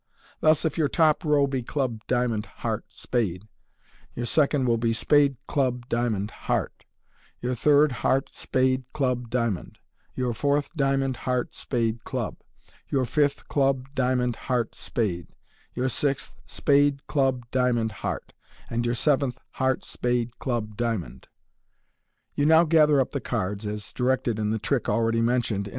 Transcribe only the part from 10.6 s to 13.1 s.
diamond, heart, spade, club j your